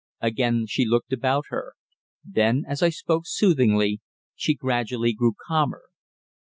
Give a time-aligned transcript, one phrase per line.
[0.19, 1.75] Again she looked about her.
[2.25, 4.01] Then, as I spoke soothingly,
[4.35, 5.83] she gradually grew calmer.